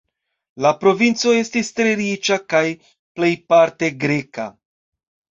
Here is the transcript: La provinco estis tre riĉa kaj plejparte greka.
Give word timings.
La 0.65 0.69
provinco 0.83 1.33
estis 1.41 1.67
tre 1.79 1.91
riĉa 1.99 2.37
kaj 2.53 2.61
plejparte 3.19 3.91
greka. 4.05 4.47